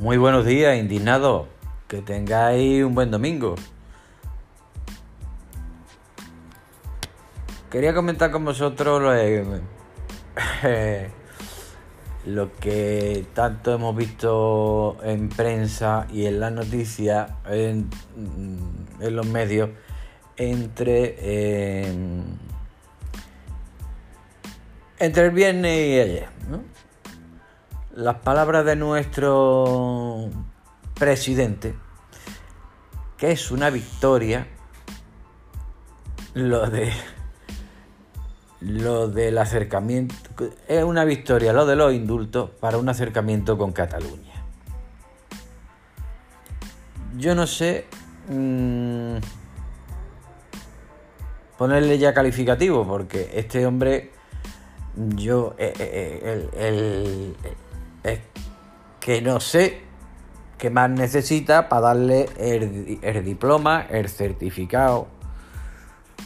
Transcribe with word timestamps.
Muy 0.00 0.16
buenos 0.16 0.46
días, 0.46 0.78
indignados. 0.78 1.48
Que 1.88 2.02
tengáis 2.02 2.84
un 2.84 2.94
buen 2.94 3.10
domingo. 3.10 3.56
Quería 7.68 7.92
comentar 7.92 8.30
con 8.30 8.44
vosotros 8.44 9.02
lo, 9.02 9.12
eh, 9.12 9.42
lo 12.26 12.54
que 12.54 13.26
tanto 13.34 13.74
hemos 13.74 13.96
visto 13.96 14.98
en 15.02 15.30
prensa 15.30 16.06
y 16.12 16.26
en 16.26 16.38
las 16.38 16.52
noticias, 16.52 17.32
en, 17.50 17.90
en 19.00 19.16
los 19.16 19.26
medios, 19.26 19.70
entre, 20.36 21.16
eh, 21.18 22.22
entre 25.00 25.24
el 25.24 25.30
viernes 25.32 25.76
y 25.76 25.98
ayer. 25.98 26.28
¿no? 26.48 26.87
Las 27.98 28.20
palabras 28.20 28.64
de 28.64 28.76
nuestro 28.76 30.30
presidente, 30.94 31.74
que 33.16 33.32
es 33.32 33.50
una 33.50 33.70
victoria, 33.70 34.46
lo 36.32 36.70
de 36.70 36.92
lo 38.60 39.08
del 39.08 39.36
acercamiento, 39.38 40.14
es 40.68 40.84
una 40.84 41.04
victoria 41.04 41.52
lo 41.52 41.66
de 41.66 41.74
los 41.74 41.92
indultos 41.92 42.50
para 42.50 42.78
un 42.78 42.88
acercamiento 42.88 43.58
con 43.58 43.72
Cataluña. 43.72 44.44
Yo 47.16 47.34
no 47.34 47.48
sé 47.48 47.86
mmm, 48.28 49.16
ponerle 51.58 51.98
ya 51.98 52.14
calificativo, 52.14 52.86
porque 52.86 53.32
este 53.34 53.66
hombre, 53.66 54.12
yo, 54.94 55.56
eh, 55.58 55.72
eh, 55.80 56.48
el, 56.54 56.60
el, 56.62 57.36
es 58.02 58.20
que 59.00 59.22
no 59.22 59.40
sé 59.40 59.82
qué 60.58 60.70
más 60.70 60.90
necesita 60.90 61.68
para 61.68 61.82
darle 61.82 62.28
el, 62.36 63.24
diploma, 63.24 63.82
el 63.82 64.08
certificado 64.08 65.08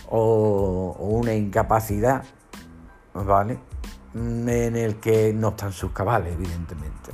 o, 0.08 0.96
o, 0.98 1.06
una 1.06 1.34
incapacidad, 1.34 2.24
¿vale? 3.14 3.58
En 4.14 4.76
el 4.76 4.96
que 4.96 5.32
no 5.32 5.50
están 5.50 5.72
sus 5.72 5.92
cabales, 5.92 6.34
evidentemente. 6.34 7.12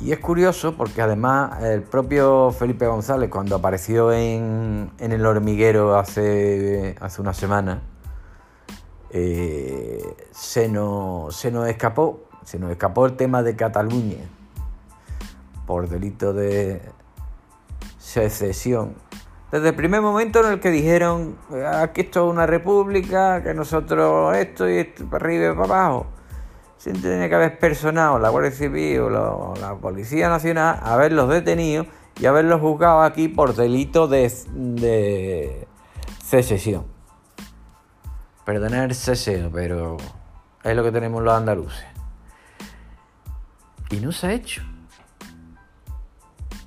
Y 0.00 0.10
es 0.10 0.18
curioso 0.18 0.76
porque 0.76 1.00
además 1.00 1.62
el 1.62 1.82
propio 1.82 2.50
Felipe 2.50 2.86
González, 2.86 3.30
cuando 3.30 3.54
apareció 3.54 4.12
en, 4.12 4.90
en 4.98 5.12
el 5.12 5.24
hormiguero 5.24 5.96
hace, 5.96 6.96
hace 7.00 7.20
una 7.20 7.32
semana, 7.32 7.82
eh, 9.12 10.16
se, 10.30 10.68
nos, 10.68 11.36
se 11.36 11.50
nos 11.50 11.68
escapó, 11.68 12.20
se 12.44 12.58
nos 12.58 12.70
escapó 12.70 13.06
el 13.06 13.16
tema 13.16 13.42
de 13.42 13.54
Cataluña 13.54 14.24
por 15.66 15.88
delito 15.88 16.32
de 16.32 16.80
secesión. 17.98 18.94
Desde 19.50 19.68
el 19.68 19.74
primer 19.74 20.00
momento 20.00 20.40
en 20.40 20.52
el 20.52 20.60
que 20.60 20.70
dijeron 20.70 21.36
aquí 21.74 22.00
esto 22.00 22.24
es 22.24 22.32
una 22.32 22.46
república, 22.46 23.42
que 23.42 23.52
nosotros 23.52 24.34
esto 24.34 24.68
y 24.68 24.78
esto 24.78 25.04
para 25.04 25.26
arriba 25.26 25.52
y 25.52 25.56
para 25.56 25.64
abajo, 25.64 26.06
se 26.78 26.92
tenía 26.92 27.28
que 27.28 27.34
haber 27.34 27.58
personado 27.58 28.18
la 28.18 28.30
Guardia 28.30 28.50
Civil 28.50 29.00
o 29.00 29.54
la, 29.60 29.74
Policía 29.74 30.30
Nacional, 30.30 30.80
haberlos 30.82 31.28
detenido 31.28 31.86
y 32.18 32.24
haberlos 32.26 32.62
juzgado 32.62 33.02
aquí 33.02 33.28
por 33.28 33.54
delito 33.54 34.08
de, 34.08 34.32
de 34.54 35.68
secesión. 36.24 36.91
Perdonar 38.44 38.90
el 38.90 39.50
pero 39.52 39.96
es 40.64 40.76
lo 40.76 40.82
que 40.82 40.90
tenemos 40.90 41.22
los 41.22 41.32
andaluces. 41.32 41.86
Y 43.90 43.96
no 43.96 44.10
se 44.10 44.26
ha 44.26 44.32
hecho. 44.32 44.62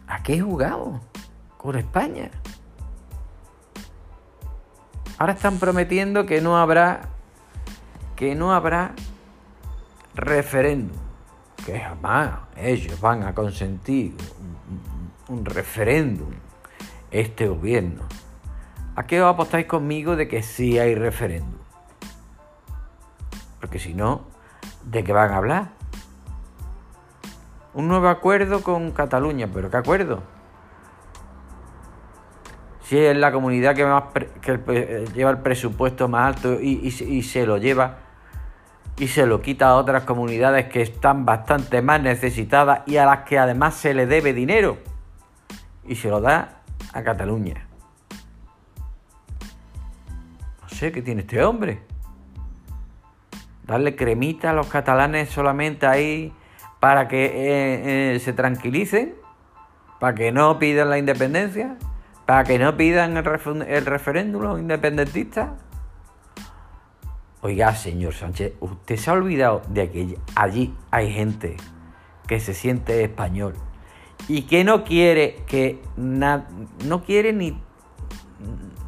¿A 0.08 0.24
qué 0.24 0.40
jugado? 0.40 1.02
Con 1.58 1.78
España. 1.78 2.32
Ahora 5.18 5.34
están 5.34 5.58
prometiendo 5.60 6.26
que 6.26 6.40
no 6.42 6.58
habrá 6.58 7.10
que 8.16 8.36
no 8.36 8.54
habrá 8.54 8.94
referéndum. 10.14 10.98
Que 11.66 11.80
jamás 11.80 12.40
ellos 12.56 13.00
van 13.02 13.24
a 13.24 13.34
consentir 13.34 14.16
un, 15.28 15.38
un 15.38 15.46
referéndum 15.46 16.32
este 17.12 17.48
gobierno. 17.48 18.04
¿A 18.96 19.06
qué 19.06 19.22
os 19.22 19.34
apostáis 19.34 19.66
conmigo 19.66 20.16
de 20.16 20.28
que 20.30 20.42
sí 20.42 20.80
hay 20.80 20.96
referéndum? 20.96 21.65
Porque 23.60 23.80
si 23.80 23.94
no, 23.94 24.22
¿de 24.84 25.04
qué 25.04 25.14
van 25.14 25.32
a 25.32 25.38
hablar? 25.38 25.70
Un 27.74 27.88
nuevo 27.88 28.08
acuerdo 28.08 28.64
con 28.64 28.92
Cataluña, 28.92 29.50
pero 29.54 29.70
¿qué 29.70 29.78
acuerdo? 29.78 30.24
Si 32.84 32.98
es 32.98 33.18
la 33.18 33.32
comunidad 33.32 33.76
que, 33.76 33.84
más 33.84 34.04
que 34.42 34.52
el, 34.52 35.14
lleva 35.14 35.32
el 35.32 35.40
presupuesto 35.40 36.08
más 36.08 36.36
alto 36.36 36.62
y, 36.62 36.88
y, 36.88 37.24
se 37.24 37.46
lo 37.46 37.58
lleva 37.58 37.98
y 38.98 39.08
se 39.08 39.26
lo 39.26 39.42
quita 39.42 39.70
a 39.70 39.76
otras 39.76 40.04
comunidades 40.04 40.68
que 40.68 40.84
están 40.84 41.26
bastante 41.26 41.82
más 41.82 42.00
necesitadas 42.02 42.82
y 42.86 42.98
a 42.98 43.06
las 43.06 43.20
que 43.22 43.40
además 43.40 43.74
se 43.74 43.94
le 43.94 44.06
debe 44.06 44.34
dinero 44.34 44.78
y 45.84 45.96
se 45.96 46.10
lo 46.10 46.22
da 46.22 46.62
a 46.94 47.04
Cataluña. 47.04 47.68
No 50.62 50.70
sé 50.70 50.92
qué 50.92 51.02
tiene 51.02 51.22
este 51.22 51.44
hombre. 51.44 51.95
Darle 53.66 53.96
cremita 53.96 54.52
a 54.52 54.54
los 54.54 54.68
catalanes 54.68 55.30
solamente 55.30 55.88
ahí 55.88 56.32
para 56.80 57.08
que 57.08 57.26
eh, 57.26 58.16
eh, 58.16 58.20
se 58.20 58.32
tranquilicen, 58.32 59.16
para 60.00 60.14
que 60.14 60.32
no 60.32 60.60
pidan 60.60 60.92
la 60.92 61.00
independencia, 61.00 61.78
para 62.28 62.44
que 62.44 62.60
no 62.60 62.78
pidan 62.78 63.18
el, 63.18 63.26
refer 63.26 63.66
el 63.68 63.86
referéndum 63.86 64.44
los 64.44 64.60
independentistas. 64.60 65.50
Oiga, 67.42 67.74
señor 67.74 68.14
Sánchez, 68.14 68.54
usted 68.60 68.98
se 68.98 69.10
ha 69.10 69.14
olvidado 69.14 69.64
de 69.70 69.90
que 69.90 70.18
allí 70.36 70.76
hay 70.92 71.12
gente 71.12 71.58
que 72.28 72.40
se 72.40 72.54
siente 72.54 73.04
español 73.04 73.56
y 74.28 74.44
que 74.44 74.64
no 74.64 74.84
quiere 74.84 75.38
que 75.48 75.82
no 75.98 77.04
quiere 77.04 77.34
ni 77.34 77.60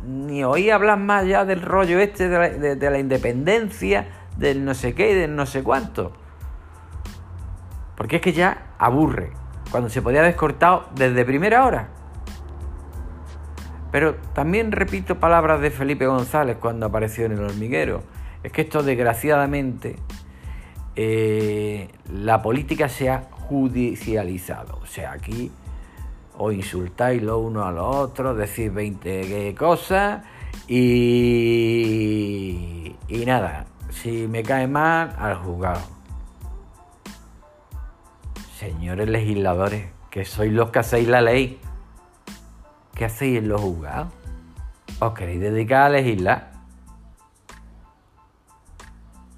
ni 0.07 0.43
oír 0.43 0.71
hablar 0.71 0.99
más 0.99 1.25
ya 1.25 1.45
del 1.45 1.61
rollo 1.61 1.99
este 1.99 2.29
de 2.29 2.91
la 2.91 2.99
independencia, 2.99 4.07
del 4.37 4.63
no 4.63 4.73
sé 4.73 4.93
qué 4.93 5.11
y 5.11 5.15
del 5.15 5.35
no 5.35 5.45
sé 5.45 5.63
cuánto. 5.63 6.13
Porque 7.95 8.17
es 8.17 8.21
que 8.21 8.33
ya 8.33 8.73
aburre. 8.77 9.31
Cuando 9.71 9.89
se 9.89 10.01
podía 10.01 10.21
haber 10.21 10.35
cortado 10.35 10.87
desde 10.95 11.25
primera 11.25 11.65
hora. 11.65 11.89
Pero 13.91 14.15
también 14.33 14.71
repito 14.71 15.19
palabras 15.19 15.59
de 15.61 15.71
Felipe 15.71 16.05
González 16.05 16.57
cuando 16.57 16.85
apareció 16.85 17.25
en 17.25 17.33
el 17.33 17.43
hormiguero. 17.43 18.03
Es 18.43 18.51
que 18.51 18.61
esto 18.61 18.83
desgraciadamente 18.83 19.97
eh, 20.95 21.89
la 22.11 22.41
política 22.41 22.89
se 22.89 23.09
ha 23.09 23.27
judicializado. 23.31 24.79
O 24.81 24.85
sea, 24.85 25.11
aquí 25.11 25.51
os 26.37 26.53
insultáis 26.53 27.21
lo 27.21 27.39
uno 27.39 27.65
a 27.65 27.71
lo 27.71 27.87
otro, 27.87 28.35
decís 28.35 28.73
20 28.73 29.55
cosas 29.55 30.23
y, 30.67 31.55
y 33.07 33.25
nada, 33.25 33.65
si 34.01 34.27
me 34.27 34.43
cae 34.43 34.67
mal, 34.67 35.15
al 35.17 35.35
juzgado. 35.35 35.81
Señores 38.57 39.09
legisladores, 39.09 39.91
que 40.09 40.25
sois 40.25 40.51
los 40.51 40.71
que 40.71 40.79
hacéis 40.79 41.07
la 41.07 41.21
ley, 41.21 41.59
¿qué 42.95 43.05
hacéis 43.05 43.39
en 43.39 43.49
los 43.49 43.61
juzgados? 43.61 44.13
¿Os 44.99 45.13
queréis 45.13 45.41
dedicar 45.41 45.83
a 45.83 45.89
legislar? 45.89 46.51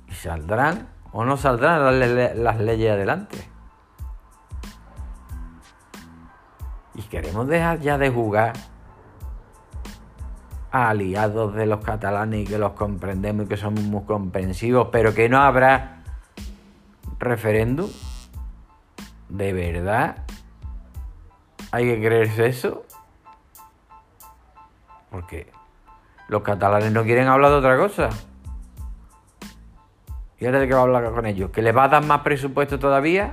¿Y 0.08 0.14
saldrán 0.14 0.90
o 1.12 1.26
no 1.26 1.38
saldrán 1.38 1.84
las, 1.84 2.10
le 2.10 2.36
las 2.36 2.60
leyes 2.60 2.92
adelante? 2.92 3.38
Y 6.96 7.02
queremos 7.04 7.48
dejar 7.48 7.80
ya 7.80 7.98
de 7.98 8.10
jugar 8.10 8.54
aliados 10.72 11.56
de 11.56 11.66
los 11.66 11.84
catalanes 11.84 12.42
y 12.42 12.46
que 12.46 12.58
los 12.58 12.74
comprendemos 12.74 13.46
y 13.46 13.50
que 13.50 13.58
somos 13.58 13.82
muy 13.84 14.04
comprensivos, 14.04 14.90
pero 14.92 15.14
que 15.14 15.30
no 15.30 15.40
habrá 15.40 16.04
referéndum. 17.20 17.90
¿De 19.30 19.54
verdad? 19.54 20.24
¿Hay 21.72 21.86
que 21.86 22.00
creerse 22.00 22.48
eso? 22.48 22.84
Porque 25.12 25.52
los 26.28 26.42
catalanes 26.42 26.92
no 26.92 27.04
quieren 27.04 27.28
hablar 27.28 27.52
de 27.52 27.58
otra 27.58 27.78
cosa. 27.78 28.10
¿Y 30.40 30.46
ahora 30.46 30.60
de 30.60 30.68
qué 30.68 30.74
va 30.74 30.80
a 30.80 30.84
hablar 30.84 31.12
con 31.12 31.26
ellos? 31.26 31.52
¿Que 31.52 31.62
les 31.62 31.76
va 31.76 31.86
a 31.86 31.90
dar 31.90 32.06
más 32.06 32.22
presupuesto 32.22 32.80
todavía? 32.80 33.30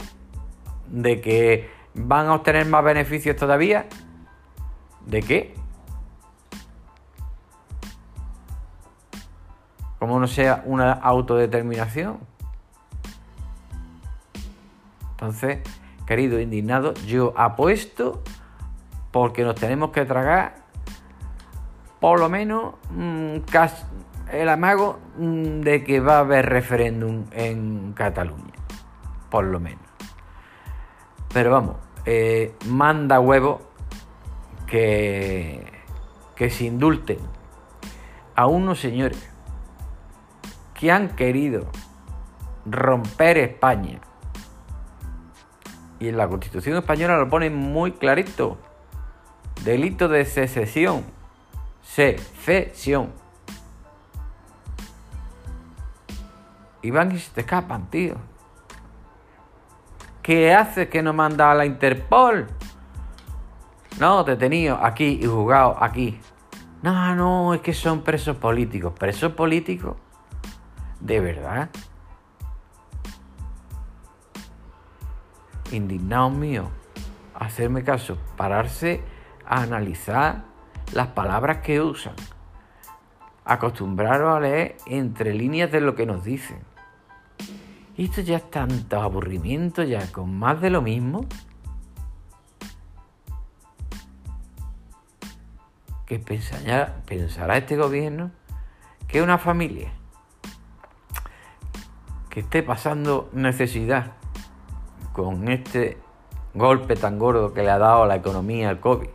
¿De 0.88 1.20
que 1.20 1.70
van 1.94 2.26
a 2.26 2.34
obtener 2.34 2.66
más 2.66 2.82
beneficios 2.82 3.36
todavía? 3.36 3.86
¿De 5.06 5.22
qué? 5.22 5.54
Como 10.06 10.20
no 10.20 10.28
sea 10.28 10.62
una 10.66 10.92
autodeterminación. 10.92 12.18
Entonces, 15.10 15.58
querido 16.06 16.38
indignado, 16.38 16.94
yo 17.08 17.34
apuesto 17.36 18.22
porque 19.10 19.42
nos 19.42 19.56
tenemos 19.56 19.90
que 19.90 20.04
tragar 20.04 20.58
por 21.98 22.20
lo 22.20 22.28
menos 22.28 22.74
mm, 22.90 23.38
el 24.30 24.48
amago 24.48 25.00
mm, 25.18 25.62
de 25.62 25.82
que 25.82 25.98
va 25.98 26.18
a 26.18 26.20
haber 26.20 26.46
referéndum 26.50 27.24
en 27.32 27.92
Cataluña. 27.92 28.54
Por 29.28 29.46
lo 29.46 29.58
menos. 29.58 29.82
Pero 31.34 31.50
vamos, 31.50 31.76
eh, 32.04 32.54
manda 32.66 33.18
huevo 33.18 33.60
que, 34.68 35.66
que 36.36 36.48
se 36.48 36.66
indulten 36.66 37.18
a 38.36 38.46
unos 38.46 38.78
señores 38.78 39.32
que 40.76 40.92
han 40.92 41.16
querido 41.16 41.66
romper 42.66 43.38
España. 43.38 43.98
Y 45.98 46.08
en 46.08 46.18
la 46.18 46.28
Constitución 46.28 46.76
española 46.76 47.16
lo 47.16 47.30
pone 47.30 47.48
muy 47.48 47.92
clarito. 47.92 48.58
Delito 49.64 50.08
de 50.08 50.26
secesión. 50.26 51.02
Secesión. 51.82 53.10
Y 56.82 56.90
van 56.90 57.10
y 57.12 57.18
se 57.18 57.30
te 57.32 57.40
escapan, 57.40 57.90
tío. 57.90 58.16
¿Qué 60.22 60.52
haces 60.52 60.88
que 60.88 61.02
no 61.02 61.14
manda 61.14 61.50
a 61.50 61.54
la 61.54 61.64
Interpol? 61.64 62.48
No, 63.98 64.24
detenido 64.24 64.78
aquí 64.84 65.20
y 65.22 65.26
juzgado 65.26 65.82
aquí. 65.82 66.20
No, 66.82 67.14
no, 67.14 67.54
es 67.54 67.62
que 67.62 67.72
son 67.72 68.02
presos 68.02 68.36
políticos. 68.36 68.92
¿Presos 68.98 69.32
políticos? 69.32 69.96
¿De 71.00 71.20
verdad? 71.20 71.70
Indignados 75.72 76.32
míos, 76.32 76.68
hacerme 77.34 77.84
caso, 77.84 78.18
pararse 78.36 79.02
a 79.44 79.62
analizar 79.62 80.44
las 80.92 81.08
palabras 81.08 81.58
que 81.58 81.80
usan. 81.80 82.14
Acostumbraros 83.44 84.36
a 84.36 84.40
leer 84.40 84.76
entre 84.86 85.34
líneas 85.34 85.70
de 85.70 85.80
lo 85.80 85.94
que 85.94 86.06
nos 86.06 86.24
dicen. 86.24 86.58
Esto 87.96 88.20
ya 88.20 88.36
es 88.38 88.50
tanto 88.50 89.00
aburrimiento, 89.00 89.82
ya 89.82 90.10
con 90.12 90.36
más 90.38 90.60
de 90.60 90.70
lo 90.70 90.82
mismo. 90.82 91.26
Que 96.06 96.18
pensará 96.18 97.56
este 97.56 97.76
gobierno 97.76 98.30
que 99.08 99.22
una 99.22 99.38
familia 99.38 99.92
que 102.36 102.40
esté 102.40 102.62
pasando 102.62 103.30
necesidad 103.32 104.12
con 105.14 105.48
este 105.48 105.96
golpe 106.52 106.94
tan 106.94 107.18
gordo 107.18 107.54
que 107.54 107.62
le 107.62 107.70
ha 107.70 107.78
dado 107.78 108.02
a 108.02 108.06
la 108.06 108.16
economía 108.16 108.68
el 108.68 108.78
COVID. 108.78 109.08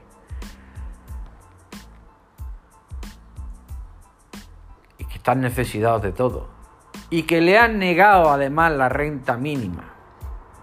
Y 4.98 5.06
que 5.06 5.14
están 5.14 5.42
necesitados 5.42 6.02
de 6.02 6.14
todo. 6.14 6.50
Y 7.12 7.22
que 7.22 7.42
le 7.42 7.60
han 7.60 7.78
negado 7.78 8.32
además 8.32 8.72
la 8.72 8.90
renta 8.90 9.38
mínima, 9.38 9.94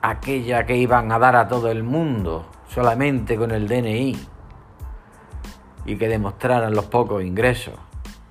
aquella 0.02 0.66
que 0.66 0.76
iban 0.78 1.12
a 1.12 1.20
dar 1.20 1.37
a 1.37 1.46
todo 1.46 1.70
el 1.70 1.84
mundo 1.84 2.46
solamente 2.66 3.37
con 3.37 3.52
el 3.52 3.69
DNI. 3.69 4.19
Y 5.87 5.96
que 5.96 6.08
demostraran 6.08 6.75
los 6.75 6.87
pocos 6.87 7.22
ingresos. 7.22 7.75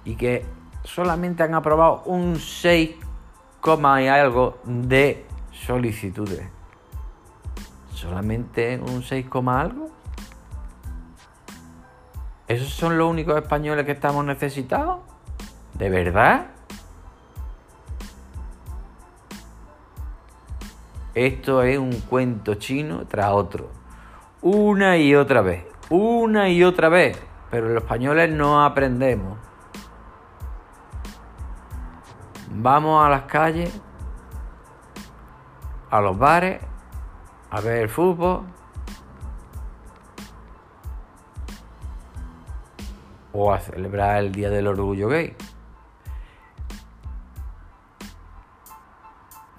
Y 0.03 0.17
que 0.17 0.45
solamente 0.83 1.43
han 1.43 1.53
aprobado 1.53 2.03
un 2.07 2.35
6, 2.35 3.06
y 3.63 4.07
algo 4.07 4.59
de 4.63 5.25
solicitudes 5.51 6.57
solamente 7.97 8.79
un 8.79 9.01
6, 9.01 9.25
algo. 9.47 9.89
¿Esos 12.47 12.69
son 12.69 12.97
los 12.97 13.09
únicos 13.09 13.35
españoles 13.35 13.85
que 13.85 13.91
estamos 13.91 14.23
necesitados? 14.23 14.99
¿De 15.73 15.89
verdad? 15.89 16.47
Esto 21.13 21.63
es 21.63 21.79
un 21.79 21.99
cuento 22.01 22.55
chino 22.55 23.05
tras 23.07 23.31
otro. 23.31 23.71
Una 24.41 24.97
y 24.97 25.15
otra 25.15 25.41
vez. 25.41 25.65
Una 25.89 26.49
y 26.49 26.63
otra 26.63 26.89
vez. 26.89 27.19
Pero 27.49 27.69
los 27.69 27.83
españoles 27.83 28.29
no 28.29 28.63
aprendemos. 28.63 29.39
Vamos 32.59 33.05
a 33.05 33.09
las 33.09 33.21
calles, 33.23 33.71
a 35.91 36.01
los 36.01 36.17
bares 36.17 36.59
a 37.51 37.61
ver 37.61 37.83
el 37.83 37.89
fútbol 37.89 38.47
o 43.31 43.53
a 43.53 43.59
celebrar 43.59 44.17
el 44.17 44.31
Día 44.31 44.49
del 44.49 44.65
Orgullo 44.65 45.07
Gay. 45.07 45.35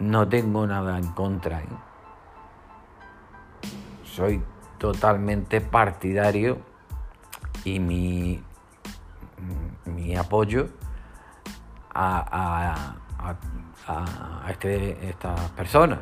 No 0.00 0.28
tengo 0.28 0.66
nada 0.66 0.98
en 0.98 1.06
contra. 1.12 1.60
¿eh? 1.60 1.68
Soy 4.02 4.42
totalmente 4.78 5.60
partidario 5.60 6.58
y 7.62 7.78
mi, 7.78 8.42
mi 9.84 10.16
apoyo 10.16 10.66
a, 12.00 12.94
a, 13.18 13.36
a, 13.86 14.50
este, 14.50 15.08
estas 15.08 15.38
personas. 15.50 15.98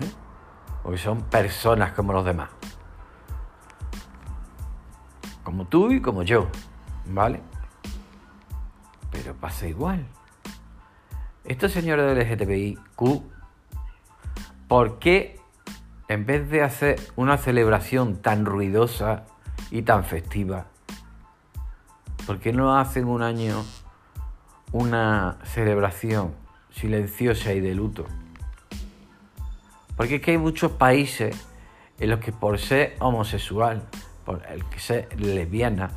¿eh? 0.00 0.10
porque 0.82 0.98
son 0.98 1.22
personas 1.22 1.92
como 1.92 2.12
los 2.12 2.24
demás. 2.24 2.50
Como 5.44 5.66
tú 5.66 5.90
y 5.92 6.00
como 6.00 6.22
yo, 6.22 6.48
¿vale? 7.06 7.40
Pero 9.10 9.34
pasa 9.34 9.66
igual. 9.66 10.06
Estos 11.44 11.72
señores 11.72 12.06
del 12.06 12.26
LGTBIQ, 12.26 13.22
¿por 14.68 14.98
qué 14.98 15.40
en 16.08 16.26
vez 16.26 16.50
de 16.50 16.62
hacer 16.62 17.00
una 17.16 17.38
celebración 17.38 18.16
tan 18.16 18.44
ruidosa 18.44 19.24
y 19.70 19.82
tan 19.82 20.04
festiva, 20.04 20.66
¿por 22.26 22.38
qué 22.38 22.52
no 22.52 22.78
hacen 22.78 23.06
un 23.06 23.22
año 23.22 23.64
una 24.72 25.38
celebración 25.44 26.34
silenciosa 26.70 27.52
y 27.52 27.60
de 27.60 27.74
luto? 27.74 28.06
Porque 29.96 30.16
es 30.16 30.22
que 30.22 30.32
hay 30.32 30.38
muchos 30.38 30.72
países 30.72 31.36
en 31.98 32.10
los 32.10 32.20
que 32.20 32.32
por 32.32 32.58
ser 32.58 32.96
homosexual, 32.98 33.82
por 34.24 34.42
el 34.46 34.64
que 34.64 34.80
ser 34.80 35.20
lesbiana, 35.20 35.90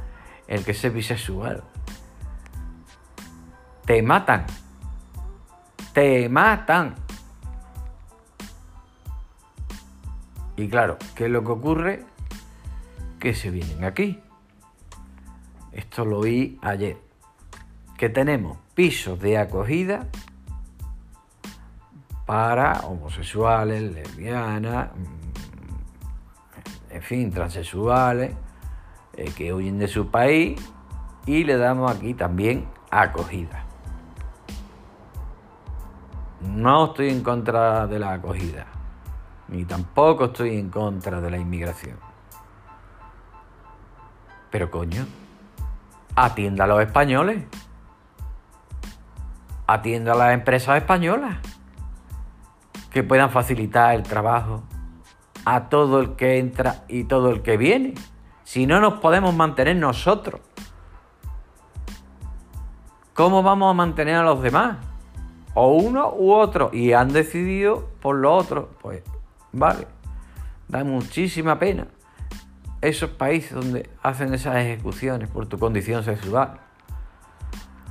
el 0.48 0.64
que 0.64 0.74
ser 0.74 0.92
bisexual, 0.92 1.64
te 3.86 4.02
matan. 4.02 4.46
Te 5.94 6.28
matan. 6.28 6.96
Y 10.58 10.68
claro, 10.68 10.98
¿qué 11.16 11.26
es 11.26 11.32
lo 11.32 11.44
que 11.44 11.52
ocurre? 11.52 12.06
Que 13.20 13.34
se 13.34 13.50
vienen 13.50 13.84
aquí. 13.84 14.22
Esto 15.72 16.06
lo 16.06 16.22
vi 16.22 16.58
ayer. 16.62 17.05
Que 17.98 18.10
tenemos 18.10 18.58
pisos 18.74 19.20
de 19.20 19.38
acogida 19.38 20.08
para 22.26 22.82
homosexuales, 22.82 23.82
lesbianas, 23.94 24.90
mm, 24.96 25.36
en 26.96 27.02
fin, 27.02 27.32
transexuales, 27.32 28.34
eh, 29.14 29.32
que 29.36 29.54
huyen 29.54 29.78
de 29.80 29.88
su 29.88 30.10
país 30.10 30.60
y 31.26 31.44
le 31.44 31.58
damos 31.58 31.92
aquí 31.92 32.14
también 32.14 32.68
acogida. 32.90 33.64
No 36.42 36.86
estoy 36.86 37.10
en 37.10 37.24
contra 37.24 37.88
de 37.88 38.00
la 38.00 38.14
acogida, 38.14 38.68
ni 39.48 39.66
tampoco 39.66 40.26
estoy 40.26 40.58
en 40.58 40.70
contra 40.70 41.22
de 41.22 41.32
la 41.32 41.38
inmigración. 41.38 41.98
Pero 44.52 44.70
coño, 44.72 45.06
atienda 46.16 46.64
a 46.64 46.68
los 46.68 46.82
españoles. 46.82 47.44
Atienda 49.68 50.14
a 50.14 50.16
las 50.16 50.34
empresas 50.34 50.78
españolas 50.78 51.38
que 52.92 53.04
puedan 53.04 53.30
facilitar 53.30 53.96
el 53.96 54.04
trabajo 54.04 54.64
a 55.44 55.70
todo 55.70 56.00
el 56.00 56.16
que 56.16 56.40
entra 56.40 56.84
y 56.88 57.04
todo 57.06 57.30
el 57.30 57.42
que 57.42 57.58
viene. 57.58 57.94
Si 58.44 58.66
no 58.68 58.80
nos 58.80 58.96
podemos 58.96 59.36
mantener 59.36 59.76
nosotros, 59.76 60.42
¿cómo 63.14 63.44
vamos 63.44 63.72
a 63.72 63.74
mantener 63.74 64.16
a 64.16 64.24
los 64.24 64.42
demás? 64.42 64.78
O 65.54 65.74
uno 65.74 66.14
u 66.16 66.34
otro. 66.34 66.70
Y 66.74 66.94
han 66.94 67.12
decidido 67.12 67.90
por 68.02 68.16
lo 68.16 68.36
otro. 68.36 68.70
Pues 68.82 69.04
vale, 69.52 69.88
da 70.68 70.84
muchísima 70.84 71.60
pena 71.60 71.88
esos 72.82 73.10
países 73.10 73.54
donde 73.54 73.90
hacen 74.04 74.34
esas 74.34 74.58
ejecuciones 74.58 75.30
por 75.30 75.48
tu 75.48 75.58
condición 75.58 76.04
sexual. 76.04 76.60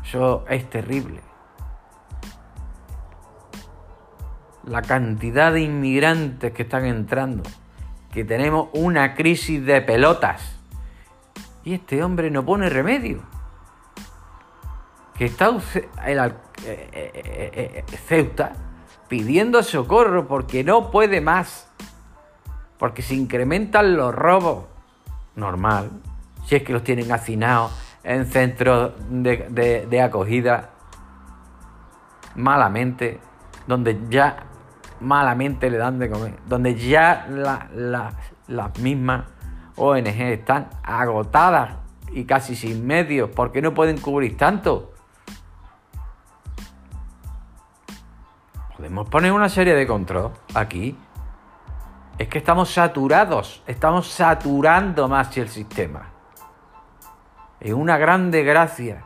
Eso 0.04 0.44
es 0.48 0.68
terrible. 0.70 1.20
La 4.66 4.82
cantidad 4.82 5.52
de 5.52 5.62
inmigrantes 5.62 6.52
que 6.52 6.62
están 6.62 6.84
entrando 6.86 7.42
que 8.14 8.24
tenemos 8.24 8.68
una 8.72 9.16
crisis 9.16 9.66
de 9.66 9.82
pelotas. 9.82 10.40
Y 11.64 11.74
este 11.74 12.02
hombre 12.04 12.30
no 12.30 12.46
pone 12.46 12.68
remedio. 12.70 13.22
Que 15.18 15.24
está 15.24 15.48
el, 16.06 16.18
eh, 16.20 16.32
eh, 16.64 17.84
eh, 17.86 17.96
Ceuta 18.06 18.52
pidiendo 19.08 19.64
socorro 19.64 20.28
porque 20.28 20.62
no 20.62 20.92
puede 20.92 21.20
más. 21.20 21.68
Porque 22.78 23.02
se 23.02 23.16
incrementan 23.16 23.96
los 23.96 24.14
robos. 24.14 24.66
Normal. 25.34 25.90
Si 26.46 26.54
es 26.54 26.62
que 26.62 26.72
los 26.72 26.84
tienen 26.84 27.10
hacinados 27.10 27.72
en 28.04 28.26
centros 28.26 28.92
de, 29.10 30.00
acogida 30.00 30.70
malamente, 32.36 33.18
donde 33.66 33.98
ya 34.08 34.53
malamente 35.04 35.70
le 35.70 35.78
dan 35.78 35.98
de 35.98 36.10
comer, 36.10 36.34
donde 36.46 36.74
ya 36.74 37.26
las 38.48 38.78
mismas 38.78 39.26
ONG 39.76 40.06
están 40.06 40.68
agotadas 40.82 41.76
y 42.12 42.24
casi 42.24 42.54
sin 42.56 42.86
medios 42.86 43.30
porque 43.30 43.60
no 43.60 43.74
pueden 43.74 43.98
cubrir 43.98 44.36
tanto. 44.36 44.92
Podemos 48.76 49.08
poner 49.08 49.32
una 49.32 49.48
serie 49.48 49.74
de 49.74 49.86
control 49.86 50.32
aquí. 50.54 50.96
Es 52.18 52.28
que 52.28 52.38
estamos 52.38 52.70
saturados, 52.70 53.62
estamos 53.66 54.08
saturando 54.08 55.08
más 55.08 55.36
el 55.36 55.48
sistema. 55.48 56.10
Es 57.60 57.72
una 57.72 57.96
grande 57.96 58.42
gracia 58.42 59.04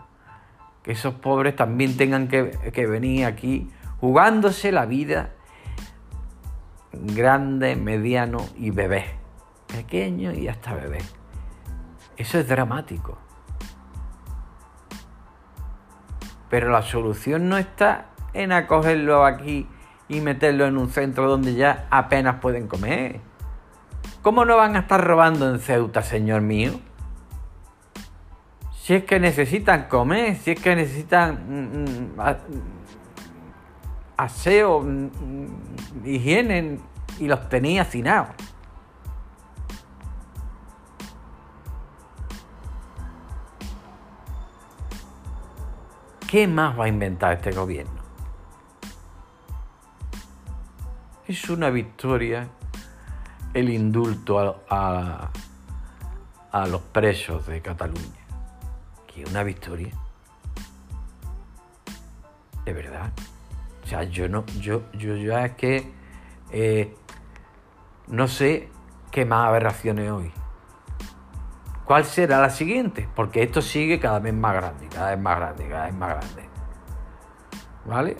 que 0.82 0.92
esos 0.92 1.14
pobres 1.14 1.54
también 1.54 1.96
tengan 1.96 2.28
que, 2.28 2.86
venir 2.86 3.24
aquí 3.24 3.70
jugándose 4.00 4.72
la 4.72 4.84
vida 4.84 5.30
grande, 6.92 7.76
mediano 7.76 8.46
y 8.56 8.70
bebé. 8.70 9.04
Pequeño 9.66 10.32
y 10.32 10.48
hasta 10.48 10.74
bebé. 10.74 10.98
Eso 12.16 12.38
es 12.38 12.48
dramático. 12.48 13.18
Pero 16.48 16.70
la 16.70 16.82
solución 16.82 17.48
no 17.48 17.58
está 17.58 18.06
en 18.32 18.52
acogerlo 18.52 19.24
aquí 19.24 19.68
y 20.08 20.20
meterlo 20.20 20.66
en 20.66 20.78
un 20.78 20.88
centro 20.88 21.28
donde 21.28 21.54
ya 21.54 21.86
apenas 21.90 22.36
pueden 22.40 22.66
comer. 22.68 23.20
¿Cómo 24.22 24.44
no 24.44 24.56
van 24.56 24.76
a 24.76 24.80
estar 24.80 25.04
robando 25.04 25.48
en 25.50 25.60
Ceuta, 25.60 26.02
señor 26.02 26.40
mío? 26.40 26.80
si 28.88 28.94
es 28.94 29.04
que 29.04 29.20
necesitan 29.20 29.82
comer, 29.82 30.34
si 30.36 30.52
es 30.52 30.60
que 30.62 30.74
necesitan 30.74 31.34
mm, 31.46 32.20
mm, 32.20 32.20
aseo, 34.18 34.80
mm, 34.80 36.04
higiene 36.04 36.78
y 37.18 37.26
los 37.26 37.48
tenía 37.48 37.82
hacinados. 37.82 38.28
¿Qué 46.30 46.46
más 46.46 46.78
va 46.78 46.84
a 46.84 46.88
inventar 46.88 47.32
este 47.32 47.52
gobierno? 47.52 48.02
Es 51.26 51.48
una 51.48 51.70
victoria 51.70 52.46
el 53.54 53.70
indulto 53.70 54.62
a 54.68 55.30
los 56.66 56.82
presos 56.82 57.46
de 57.46 57.62
Cataluña 57.62 58.28
una 59.26 59.42
victoria. 59.42 59.92
O 63.88 63.90
sea, 63.90 64.02
yo 64.02 64.28
no, 64.28 64.44
yo, 64.60 64.82
yo 64.92 65.16
ya 65.16 65.46
es 65.46 65.52
que 65.54 65.90
eh, 66.50 66.94
no 68.06 68.28
sé 68.28 68.68
qué 69.10 69.24
más 69.24 69.48
aberraciones 69.48 70.10
hoy. 70.10 70.30
¿Cuál 71.86 72.04
será 72.04 72.38
la 72.38 72.50
siguiente? 72.50 73.08
Porque 73.16 73.42
esto 73.42 73.62
sigue 73.62 73.98
cada 73.98 74.18
vez 74.18 74.34
más 74.34 74.52
grande, 74.52 74.88
cada 74.88 75.12
vez 75.12 75.18
más 75.18 75.36
grande, 75.38 75.68
cada 75.70 75.86
vez 75.86 75.94
más 75.94 76.08
grande. 76.10 76.48
¿Vale? 77.86 78.16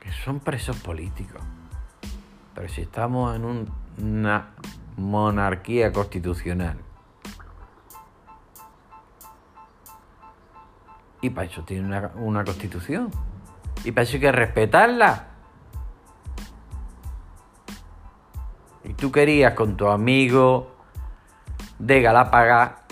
Que 0.00 0.10
son 0.10 0.40
presos 0.40 0.78
políticos. 0.78 1.42
Pero 2.54 2.66
si 2.70 2.80
estamos 2.80 3.36
en 3.36 3.44
un, 3.44 3.70
una 3.98 4.54
monarquía 4.96 5.92
constitucional. 5.92 6.85
Y 11.26 11.30
para 11.30 11.48
eso 11.48 11.62
tiene 11.62 12.08
una, 12.14 12.44
constitución. 12.44 13.10
Y 13.82 13.90
para 13.90 14.04
eso 14.04 14.14
hay 14.14 14.20
que 14.20 14.30
respetarla. 14.30 15.24
Y 18.84 18.94
tú 18.94 19.10
querías 19.10 19.54
con 19.54 19.76
tu 19.76 19.88
amigo 19.88 20.76
de 21.80 22.00
Galápaga 22.00 22.84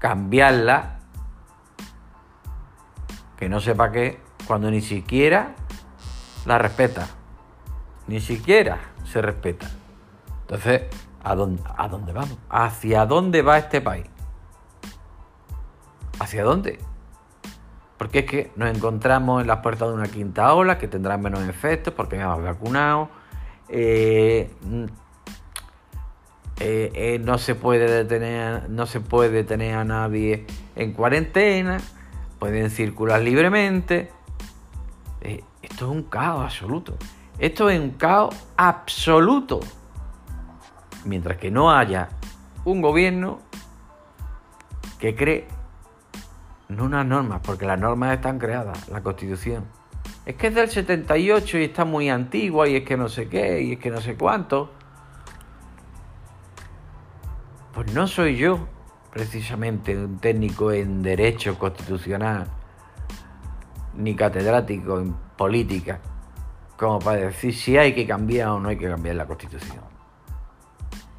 cambiarla, 0.00 0.98
que 3.36 3.48
no 3.48 3.60
sepa 3.60 3.92
qué, 3.92 4.20
cuando 4.48 4.68
ni 4.72 4.80
siquiera 4.80 5.54
la 6.44 6.58
respeta. 6.58 7.06
Ni 8.08 8.20
siquiera 8.20 8.80
se 9.04 9.22
respeta. 9.22 9.70
Entonces, 10.40 10.82
¿A 11.22 11.36
dónde, 11.36 11.62
¿A 11.76 11.86
dónde 11.86 12.12
vamos? 12.12 12.36
¿Hacia 12.50 13.06
dónde 13.06 13.42
va 13.42 13.58
este 13.58 13.80
país? 13.80 14.06
¿Hacia 16.18 16.42
dónde? 16.42 16.78
Porque 18.04 18.18
es 18.18 18.26
que 18.26 18.50
nos 18.56 18.68
encontramos 18.68 19.40
en 19.40 19.46
las 19.46 19.60
puertas 19.60 19.88
de 19.88 19.94
una 19.94 20.08
quinta 20.08 20.52
ola 20.52 20.76
que 20.76 20.88
tendrá 20.88 21.16
menos 21.16 21.40
efectos 21.48 21.94
porque 21.94 22.20
hemos 22.20 22.42
vacunado. 22.42 23.08
Eh, 23.70 24.50
eh, 26.60 26.92
eh, 26.94 27.18
no 27.24 27.38
se 27.38 27.54
puede 27.54 27.90
detener, 27.90 28.68
no 28.68 28.84
se 28.84 29.00
puede 29.00 29.30
detener 29.30 29.76
a 29.76 29.84
nadie 29.84 30.44
en 30.76 30.92
cuarentena. 30.92 31.78
Pueden 32.38 32.68
circular 32.68 33.22
libremente. 33.22 34.10
esto 35.22 35.86
es 35.86 35.90
un 35.90 36.02
caos 36.02 36.44
absoluto. 36.44 36.98
Esto 37.38 37.70
es 37.70 37.80
un 37.80 37.92
caos 37.92 38.36
absoluto 38.58 39.60
mientras 41.06 41.38
que 41.38 41.50
no 41.50 41.72
haya 41.72 42.10
un 42.66 42.82
gobierno 42.82 43.38
que 44.98 45.16
cree 45.16 45.48
no 46.74 46.84
unas 46.84 47.06
normas, 47.06 47.40
porque 47.44 47.66
las 47.66 47.78
normas 47.78 48.14
están 48.14 48.38
creadas, 48.38 48.88
la 48.88 49.02
constitución. 49.02 49.64
Es 50.26 50.36
que 50.36 50.48
es 50.48 50.54
del 50.54 50.68
78 50.68 51.58
y 51.58 51.64
está 51.64 51.84
muy 51.84 52.08
antigua 52.08 52.68
y 52.68 52.76
es 52.76 52.84
que 52.84 52.96
no 52.96 53.08
sé 53.08 53.28
qué 53.28 53.62
y 53.62 53.72
es 53.72 53.78
que 53.78 53.90
no 53.90 54.00
sé 54.00 54.16
cuánto. 54.16 54.70
Pues 57.74 57.92
no 57.92 58.06
soy 58.06 58.36
yo 58.36 58.66
precisamente 59.12 59.96
un 59.96 60.18
técnico 60.18 60.72
en 60.72 61.02
derecho 61.02 61.58
constitucional 61.58 62.46
ni 63.96 64.16
catedrático 64.16 64.98
en 65.00 65.14
política 65.36 66.00
como 66.76 66.98
para 66.98 67.18
decir 67.18 67.54
si 67.54 67.78
hay 67.78 67.94
que 67.94 68.06
cambiar 68.06 68.48
o 68.48 68.60
no 68.60 68.70
hay 68.70 68.76
que 68.76 68.88
cambiar 68.88 69.14
la 69.14 69.26
constitución 69.26 69.94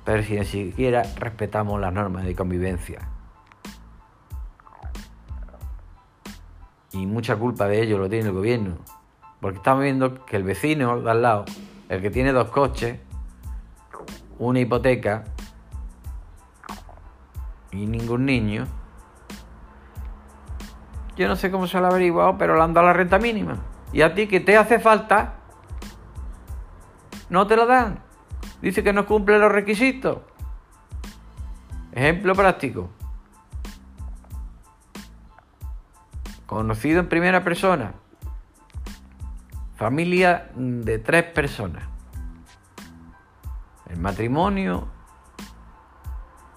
pero 0.05 0.21
si 0.23 0.35
ni 0.35 0.45
siquiera 0.45 1.01
respetamos 1.17 1.81
las 1.81 1.91
normas 1.91 2.25
de 2.25 2.35
convivencia. 2.35 3.14
Y 6.95 7.05
mucha 7.05 7.35
culpa 7.35 7.67
de 7.67 7.81
ello 7.81 7.97
lo 7.97 8.09
tiene 8.09 8.29
el 8.29 8.33
gobierno, 8.33 8.77
porque 9.41 9.57
estamos 9.57 9.83
viendo 9.83 10.23
que 10.23 10.37
el 10.37 10.43
vecino 10.43 11.01
de 11.01 11.11
al 11.11 11.21
lado, 11.21 11.43
el 11.89 12.01
que 12.01 12.09
tiene 12.09 12.31
dos 12.31 12.49
coches, 12.49 12.97
una 14.39 14.61
hipoteca 14.61 15.25
y 17.71 17.85
ningún 17.85 18.25
niño, 18.25 18.65
yo 21.17 21.27
no 21.27 21.35
sé 21.35 21.51
cómo 21.51 21.67
se 21.67 21.79
lo 21.79 21.87
ha 21.87 21.89
averiguado, 21.89 22.37
pero 22.37 22.55
le 22.55 22.63
han 22.63 22.73
dado 22.73 22.87
la 22.87 22.93
renta 22.93 23.19
mínima. 23.19 23.57
Y 23.91 24.01
a 24.01 24.13
ti 24.13 24.27
que 24.27 24.39
te 24.39 24.55
hace 24.55 24.79
falta, 24.79 25.33
no 27.29 27.45
te 27.45 27.57
lo 27.57 27.65
dan. 27.65 27.99
Dice 28.61 28.83
que 28.83 28.93
no 28.93 29.05
cumple 29.05 29.37
los 29.37 29.51
requisitos. 29.51 30.19
Ejemplo 31.91 32.33
práctico. 32.35 32.89
Conocido 36.55 37.01
en 37.01 37.09
primera 37.09 37.43
persona. 37.43 37.95
Familia 39.75 40.51
de 40.55 40.99
tres 40.99 41.25
personas. 41.25 41.83
El 43.89 43.99
matrimonio 43.99 44.87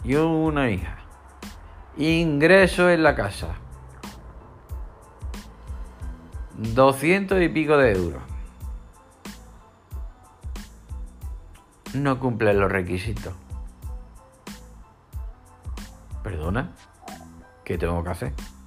y 0.04 0.14
una 0.14 0.70
hija. 0.70 0.98
Ingreso 1.96 2.88
en 2.88 3.02
la 3.02 3.16
casa. 3.16 3.56
200 6.58 7.42
y 7.42 7.48
pico 7.48 7.76
de 7.76 7.92
euros. 7.92 8.22
no 11.94 12.20
cumple 12.20 12.54
los 12.54 12.70
requisitos. 12.70 13.34
¿Perdona? 16.22 16.70
¿Qué 17.64 17.76
tengo 17.76 18.04
que 18.04 18.10
hacer? 18.10 18.57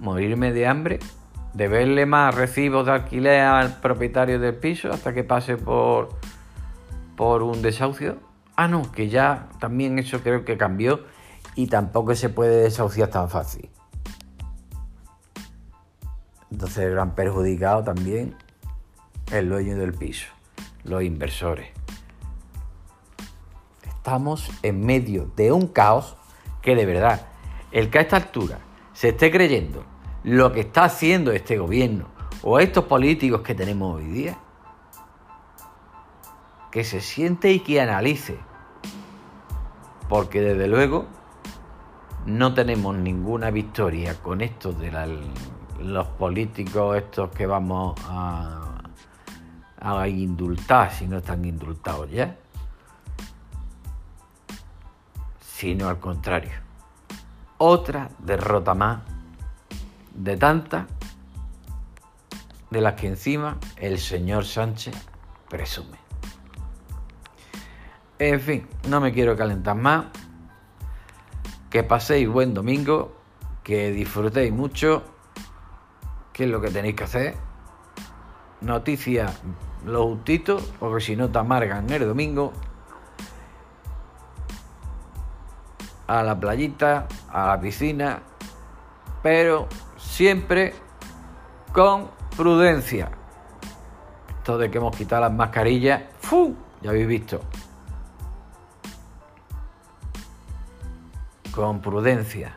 ¿Morirme 0.00 0.52
de 0.52 0.66
hambre? 0.66 0.98
deberle 1.52 2.06
más 2.06 2.34
recibos 2.34 2.86
de 2.86 2.92
alquiler 2.92 3.40
al 3.40 3.80
propietario 3.80 4.38
del 4.38 4.54
piso 4.54 4.90
hasta 4.92 5.12
que 5.12 5.24
pase 5.24 5.56
por, 5.56 6.10
por 7.16 7.42
un 7.42 7.62
desahucio. 7.62 8.18
Ah, 8.56 8.68
no, 8.68 8.90
que 8.92 9.08
ya 9.08 9.48
también 9.58 9.98
eso 9.98 10.20
creo 10.20 10.44
que 10.44 10.56
cambió 10.56 11.04
y 11.54 11.66
tampoco 11.66 12.14
se 12.14 12.28
puede 12.28 12.62
desahuciar 12.62 13.08
tan 13.08 13.28
fácil. 13.28 13.70
Entonces 16.50 16.78
el 16.78 16.92
gran 16.92 17.14
perjudicado 17.14 17.84
también 17.84 18.36
el 19.30 19.48
dueño 19.48 19.76
del 19.76 19.94
piso, 19.94 20.26
los 20.84 21.02
inversores. 21.02 21.68
Estamos 23.86 24.50
en 24.62 24.84
medio 24.84 25.30
de 25.36 25.52
un 25.52 25.68
caos 25.68 26.16
que 26.62 26.74
de 26.74 26.86
verdad, 26.86 27.28
el 27.70 27.90
que 27.90 27.98
a 27.98 28.02
esta 28.02 28.16
altura 28.16 28.58
se 28.92 29.10
esté 29.10 29.30
creyendo 29.30 29.84
lo 30.24 30.52
que 30.52 30.60
está 30.60 30.84
haciendo 30.84 31.32
este 31.32 31.58
gobierno 31.58 32.06
o 32.42 32.58
estos 32.58 32.84
políticos 32.84 33.40
que 33.42 33.54
tenemos 33.54 33.96
hoy 33.96 34.06
día, 34.06 34.38
que 36.70 36.84
se 36.84 37.00
siente 37.00 37.52
y 37.52 37.60
que 37.60 37.80
analice. 37.80 38.38
Porque 40.08 40.40
desde 40.40 40.66
luego 40.66 41.06
no 42.26 42.54
tenemos 42.54 42.96
ninguna 42.96 43.50
victoria 43.50 44.14
con 44.20 44.40
esto 44.40 44.72
de 44.72 44.92
los 45.80 46.06
políticos 46.08 46.96
estos 46.96 47.30
que 47.30 47.46
vamos 47.46 47.94
a, 48.06 48.82
a 49.80 50.08
indultar 50.08 50.92
si 50.92 51.06
no 51.06 51.18
están 51.18 51.44
indultados 51.44 52.10
ya. 52.10 52.36
Sino 55.40 55.88
al 55.88 56.00
contrario. 56.00 56.52
Otra 57.58 58.08
derrota 58.18 58.74
más 58.74 59.00
de 60.22 60.36
tantas 60.36 60.86
de 62.70 62.80
las 62.80 62.94
que 62.94 63.08
encima 63.08 63.58
el 63.76 63.98
señor 63.98 64.44
Sánchez 64.44 64.94
presume. 65.48 65.98
En 68.18 68.38
fin, 68.38 68.68
no 68.88 69.00
me 69.00 69.12
quiero 69.12 69.34
calentar 69.34 69.76
más. 69.76 70.06
Que 71.70 71.82
paséis 71.82 72.28
buen 72.28 72.52
domingo, 72.52 73.16
que 73.62 73.92
disfrutéis 73.92 74.52
mucho, 74.52 75.02
que 76.32 76.44
es 76.44 76.50
lo 76.50 76.60
que 76.60 76.70
tenéis 76.70 76.96
que 76.96 77.04
hacer. 77.04 77.36
Noticias 78.60 79.40
los 79.86 80.04
justitos, 80.04 80.70
porque 80.78 81.02
si 81.02 81.16
no 81.16 81.30
te 81.30 81.38
amargan 81.38 81.88
el 81.90 82.06
domingo. 82.06 82.52
A 86.08 86.22
la 86.22 86.38
playita, 86.38 87.06
a 87.32 87.46
la 87.46 87.60
piscina, 87.60 88.20
pero 89.22 89.68
siempre 90.20 90.74
con 91.72 92.10
prudencia. 92.36 93.10
Esto 94.28 94.58
de 94.58 94.70
que 94.70 94.76
hemos 94.76 94.94
quitado 94.94 95.22
las 95.22 95.32
mascarillas, 95.32 96.02
¡fu! 96.20 96.54
ya 96.82 96.90
habéis 96.90 97.06
visto. 97.06 97.40
Con 101.54 101.80
prudencia. 101.80 102.54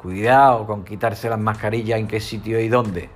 Cuidado 0.00 0.64
con 0.64 0.84
quitarse 0.84 1.28
las 1.28 1.40
mascarillas 1.40 1.98
en 1.98 2.06
qué 2.06 2.20
sitio 2.20 2.60
y 2.60 2.68
dónde. 2.68 3.10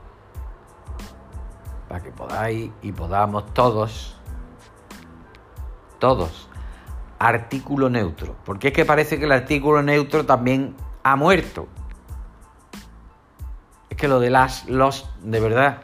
Para 1.89 2.03
que 2.03 2.11
podáis 2.11 2.73
y 2.83 2.91
podamos 2.91 3.55
todos, 3.55 4.17
todos, 6.01 6.49
artículo 7.21 7.89
neutro. 7.89 8.35
Porque 8.45 8.69
es 8.69 8.75
que 8.75 8.85
parece 8.85 9.17
que 9.17 9.27
el 9.27 9.33
artículo 9.33 9.81
neutro 9.81 10.27
también 10.27 10.75
ha 11.05 11.15
muerto 11.15 11.69
que 14.03 14.09
lo 14.09 14.19
de 14.19 14.31
las, 14.31 14.69
los, 14.69 15.09
de 15.23 15.39
verdad. 15.39 15.83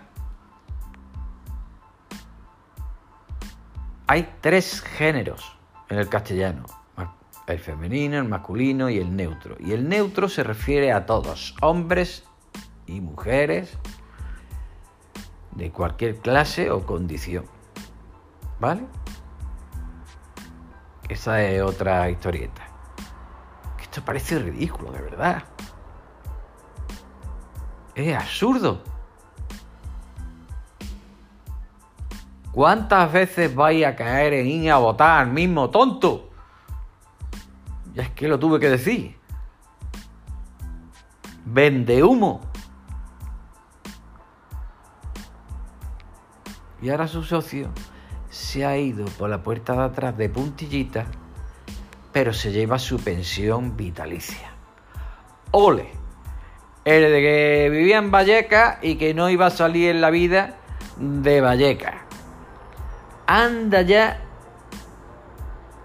Hay 4.08 4.34
tres 4.40 4.80
géneros 4.80 5.56
en 5.88 5.98
el 5.98 6.08
castellano. 6.08 6.64
El 7.46 7.60
femenino, 7.60 8.18
el 8.18 8.24
masculino 8.24 8.90
y 8.90 8.98
el 8.98 9.14
neutro. 9.14 9.54
Y 9.60 9.70
el 9.70 9.88
neutro 9.88 10.28
se 10.28 10.42
refiere 10.42 10.90
a 10.90 11.06
todos, 11.06 11.54
hombres 11.62 12.24
y 12.88 13.00
mujeres 13.00 13.78
de 15.52 15.70
cualquier 15.70 16.16
clase 16.16 16.72
o 16.72 16.84
condición. 16.84 17.44
¿Vale? 18.58 18.82
Esa 21.08 21.40
es 21.40 21.62
otra 21.62 22.10
historieta. 22.10 22.66
Esto 23.80 24.04
parece 24.04 24.40
ridículo, 24.40 24.90
de 24.90 25.02
verdad. 25.02 25.44
Es 27.98 28.16
absurdo. 28.16 28.80
¿Cuántas 32.52 33.12
veces 33.12 33.52
vais 33.52 33.84
a 33.84 33.96
caer 33.96 34.34
en 34.34 34.46
ir 34.46 34.70
a 34.70 34.76
votar 34.76 35.22
al 35.22 35.32
mismo 35.32 35.68
tonto? 35.68 36.30
Ya 37.94 38.04
es 38.04 38.10
que 38.10 38.28
lo 38.28 38.38
tuve 38.38 38.60
que 38.60 38.70
decir. 38.70 39.18
Vende 41.44 42.04
humo. 42.04 42.40
Y 46.80 46.90
ahora 46.90 47.08
su 47.08 47.24
socio 47.24 47.68
se 48.30 48.64
ha 48.64 48.78
ido 48.78 49.06
por 49.06 49.28
la 49.28 49.42
puerta 49.42 49.72
de 49.72 49.82
atrás 49.82 50.16
de 50.16 50.28
puntillita, 50.28 51.06
pero 52.12 52.32
se 52.32 52.52
lleva 52.52 52.78
su 52.78 53.00
pensión 53.00 53.76
vitalicia. 53.76 54.52
¡Ole! 55.50 55.97
El 56.88 57.12
de 57.12 57.20
que 57.20 57.68
vivía 57.70 57.98
en 57.98 58.10
Valleca 58.10 58.78
y 58.80 58.96
que 58.96 59.12
no 59.12 59.28
iba 59.28 59.46
a 59.46 59.50
salir 59.50 59.90
en 59.90 60.00
la 60.00 60.08
vida 60.08 60.56
de 60.96 61.42
Valleca. 61.42 62.06
Anda 63.26 63.82
ya 63.82 64.22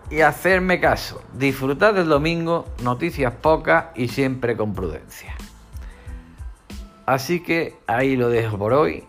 y 0.10 0.22
hacerme 0.22 0.80
caso. 0.80 1.22
Disfrutad 1.34 1.94
del 1.94 2.08
domingo, 2.08 2.66
noticias 2.84 3.34
pocas 3.34 3.88
y 3.96 4.08
siempre 4.08 4.56
con 4.56 4.74
prudencia. 4.74 5.36
Así 7.06 7.44
que 7.44 7.76
ahí 7.86 8.16
lo 8.16 8.30
dejo 8.30 8.58
por 8.58 8.72
hoy. 8.72 9.04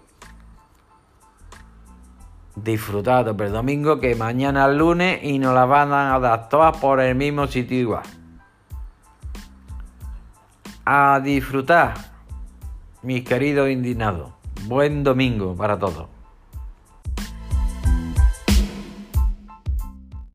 Disfrutad 2.57 3.28
el 3.28 3.52
domingo 3.52 4.00
que 4.00 4.16
mañana 4.16 4.66
es 4.66 4.76
lunes 4.76 5.20
y 5.22 5.38
nos 5.38 5.54
la 5.54 5.64
van 5.64 5.92
a 5.92 6.18
dar 6.18 6.48
todas 6.48 6.76
por 6.76 6.98
el 6.98 7.14
mismo 7.14 7.46
sitio 7.46 7.78
igual 7.78 8.24
a 10.85 11.20
disfrutar, 11.20 11.94
mis 13.03 13.25
queridos 13.25 13.70
indignados. 13.70 14.33
Buen 14.66 15.03
domingo 15.03 15.57
para 15.57 15.79
todos. 15.79 16.13